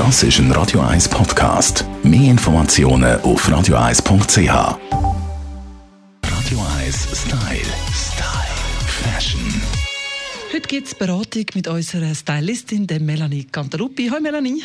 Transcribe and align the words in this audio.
Das 0.00 0.22
ist 0.22 0.38
ein 0.38 0.50
Radio 0.52 0.80
1 0.80 1.10
Podcast. 1.10 1.84
Mehr 2.02 2.30
Informationen 2.30 3.20
auf 3.20 3.46
radio1.ch. 3.46 4.38
Radio 4.38 4.78
1 6.78 7.08
Style. 7.12 7.60
Style. 7.92 8.56
Fashion. 8.86 9.42
Heute 10.54 10.68
gibt 10.68 10.86
es 10.86 10.94
Beratung 10.94 11.44
mit 11.52 11.68
unserer 11.68 12.14
Stylistin, 12.14 12.86
der 12.86 12.98
Melanie 12.98 13.44
Cantaluppi. 13.44 14.08
Hallo 14.08 14.22
Melanie. 14.22 14.62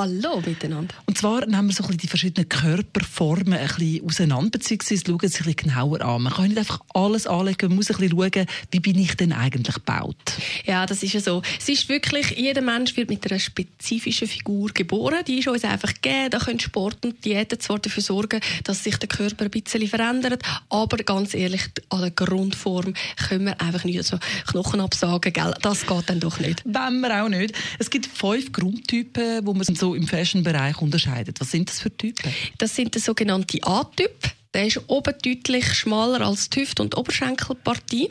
Hallo 0.00 0.40
miteinander. 0.46 0.94
Und 1.04 1.18
zwar 1.18 1.44
nehmen 1.44 1.68
wir 1.68 1.74
so 1.74 1.82
ein 1.82 1.88
bisschen 1.88 1.98
die 1.98 2.06
verschiedenen 2.06 2.48
Körperformen 2.48 3.52
ein 3.52 3.66
bisschen 3.66 4.02
auseinander, 4.06 4.48
beziehungsweise 4.52 5.02
schauen 5.06 5.18
sie 5.20 5.26
ein 5.26 5.30
bisschen 5.30 5.56
genauer 5.56 6.00
an. 6.00 6.22
Man 6.22 6.32
kann 6.32 6.46
nicht 6.46 6.56
einfach 6.56 6.80
alles 6.94 7.26
anlegen, 7.26 7.68
man 7.68 7.76
muss 7.76 7.90
ein 7.90 7.98
bisschen 7.98 8.18
schauen, 8.18 8.46
wie 8.70 8.80
bin 8.80 8.98
ich 8.98 9.14
denn 9.16 9.34
eigentlich 9.34 9.74
gebaut. 9.74 10.16
Ja, 10.64 10.86
das 10.86 11.02
ist 11.02 11.12
ja 11.12 11.20
so. 11.20 11.42
Es 11.58 11.68
ist 11.68 11.90
wirklich, 11.90 12.30
jeder 12.30 12.62
Mensch 12.62 12.96
wird 12.96 13.10
mit 13.10 13.30
einer 13.30 13.38
spezifischen 13.38 14.26
Figur 14.26 14.70
geboren. 14.72 15.18
Die 15.26 15.40
ist 15.40 15.48
uns 15.48 15.64
einfach 15.64 15.92
gegeben. 15.92 16.30
Da 16.30 16.38
können 16.38 16.60
Sport 16.60 17.04
und 17.04 17.22
Diäten 17.22 17.60
zwar 17.60 17.78
dafür 17.78 18.02
sorgen, 18.02 18.40
dass 18.64 18.82
sich 18.82 18.96
der 18.96 19.08
Körper 19.10 19.44
ein 19.44 19.50
bisschen 19.50 19.86
verändert, 19.86 20.42
aber 20.70 20.96
ganz 20.96 21.34
ehrlich, 21.34 21.68
an 21.90 22.00
der 22.00 22.10
Grundform 22.10 22.94
können 23.28 23.44
wir 23.44 23.60
einfach 23.60 23.84
nicht 23.84 24.02
so 24.04 24.18
Knochen 24.46 24.80
absagen, 24.80 25.30
gell? 25.30 25.52
Das 25.60 25.86
geht 25.86 26.08
dann 26.08 26.20
doch 26.20 26.40
nicht. 26.40 26.62
Wenn 26.64 27.00
wir 27.00 27.22
auch 27.22 27.28
nicht. 27.28 27.54
Es 27.78 27.90
gibt 27.90 28.06
fünf 28.06 28.50
Grundtypen, 28.50 29.44
wo 29.44 29.52
man 29.52 29.64
so 29.64 29.89
im 29.94 30.06
Fashion-Bereich 30.06 30.80
unterscheidet. 30.80 31.40
Was 31.40 31.50
sind 31.50 31.68
das 31.68 31.80
für 31.80 31.96
Typen? 31.96 32.32
Das 32.58 32.74
sind 32.74 32.94
der 32.94 33.02
sogenannte 33.02 33.58
A-Typ. 33.62 34.12
Der 34.52 34.66
ist 34.66 34.80
oben 34.88 35.14
deutlich 35.22 35.74
schmaler 35.74 36.26
als 36.26 36.50
die 36.50 36.60
Hüft- 36.60 36.80
und 36.80 36.96
Oberschenkelpartie. 36.96 38.10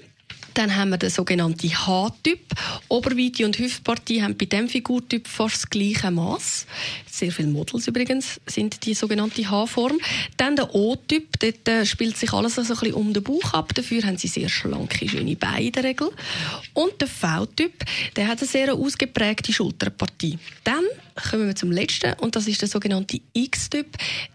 Dann 0.53 0.75
haben 0.75 0.89
wir 0.89 0.97
den 0.97 1.09
sogenannten 1.09 1.69
H-Typ. 1.69 2.39
Oberweite 2.89 3.45
und 3.45 3.57
Hüftpartie 3.57 4.21
haben 4.21 4.35
bei 4.38 4.45
diesem 4.45 4.67
Figurtyp 4.67 5.27
fast 5.27 5.55
das 5.55 5.69
gleiche 5.69 6.11
Maß. 6.11 6.65
Sehr 7.09 7.31
viele 7.31 7.49
Models 7.49 7.88
übrigens 7.88 8.41
sind 8.45 8.85
die 8.85 8.93
sogenannte 8.93 9.49
H-Form. 9.49 9.97
Dann 10.38 10.55
der 10.55 10.73
O-Typ. 10.75 11.39
Dort 11.39 11.67
äh, 11.67 11.86
spielt 11.86 12.17
sich 12.17 12.33
alles 12.33 12.55
so 12.55 12.61
ein 12.61 12.67
bisschen 12.67 12.93
um 12.93 13.14
den 13.14 13.23
Bauch 13.23 13.53
ab. 13.53 13.73
Dafür 13.73 14.03
haben 14.03 14.17
sie 14.17 14.27
sehr 14.27 14.49
schlanke, 14.49 15.08
schöne 15.08 15.36
Beine 15.36 15.83
Regel. 15.83 16.09
Und 16.73 16.99
der 16.99 17.08
V-Typ, 17.08 17.86
der 18.16 18.27
hat 18.27 18.39
eine 18.39 18.47
sehr 18.47 18.73
ausgeprägte 18.73 19.53
Schulterpartie. 19.53 20.39
Dann 20.64 20.83
kommen 21.23 21.48
wir 21.48 21.56
zum 21.56 21.72
letzten 21.72 22.14
und 22.14 22.36
das 22.36 22.48
ist 22.48 22.62
der 22.62 22.70
sogenannte 22.70 23.20
X-Typ, 23.34 23.88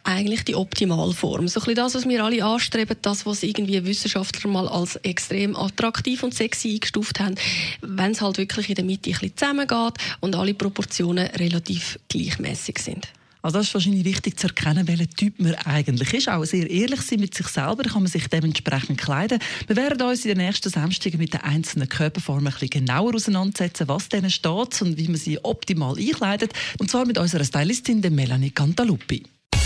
eigentlich 0.04 0.44
die 0.44 0.54
Optimalform. 0.54 1.48
So 1.48 1.60
ein 1.60 1.64
bisschen 1.64 1.74
das, 1.76 1.94
was 1.94 2.08
wir 2.08 2.24
alle 2.24 2.44
anstreben, 2.44 2.96
das, 3.02 3.26
was 3.26 3.42
irgendwie 3.42 3.84
Wissenschaftler 3.84 4.50
mal 4.50 4.68
als 4.68 4.96
extrem 4.96 5.56
attraktiv 5.56 6.22
und 6.22 6.34
sexy 6.34 6.74
eingestuft 6.74 7.20
haben, 7.20 7.34
wenn 7.80 8.12
es 8.12 8.20
halt 8.20 8.38
wirklich 8.38 8.68
in 8.68 8.74
der 8.74 8.84
Mitte 8.84 9.10
ein 9.10 9.12
bisschen 9.12 9.36
zusammengeht 9.36 9.94
und 10.20 10.36
alle 10.36 10.54
Proportionen 10.54 11.26
relativ 11.28 11.98
gleichmäßig 12.08 12.78
sind. 12.78 13.08
Also 13.44 13.58
das 13.58 13.66
ist 13.66 13.74
wahrscheinlich 13.74 14.06
wichtig 14.06 14.38
zu 14.40 14.46
erkennen, 14.46 14.88
welcher 14.88 15.06
Typ 15.06 15.38
man 15.38 15.54
eigentlich 15.66 16.14
ist. 16.14 16.30
Auch 16.30 16.46
sehr 16.46 16.68
ehrlich 16.70 17.02
sein 17.02 17.20
mit 17.20 17.34
sich 17.34 17.46
selber, 17.48 17.82
kann 17.82 18.02
man 18.02 18.10
sich 18.10 18.26
dementsprechend 18.28 18.98
kleiden. 18.98 19.38
Wir 19.66 19.76
werden 19.76 20.00
uns 20.00 20.24
in 20.24 20.30
den 20.30 20.46
nächsten 20.46 20.70
Samstagen 20.70 21.18
mit 21.18 21.34
den 21.34 21.42
einzelnen 21.42 21.86
Körperformen 21.86 22.46
ein 22.46 22.52
bisschen 22.54 22.70
genauer 22.70 23.14
auseinandersetzen, 23.14 23.86
was 23.86 24.08
denen 24.08 24.30
steht 24.30 24.80
und 24.80 24.96
wie 24.96 25.08
man 25.08 25.16
sie 25.16 25.44
optimal 25.44 25.98
einkleidet. 25.98 26.54
Und 26.78 26.90
zwar 26.90 27.04
mit 27.04 27.18
unserer 27.18 27.44
Stylistin, 27.44 28.00
der 28.00 28.12
Melanie 28.12 28.50
Cantaluppi. 28.50 29.22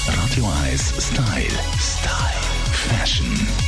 Radio 0.09 0.53
1 0.65 0.83
Style. 0.99 1.47
Style. 1.79 2.39
Fashion. 2.73 3.68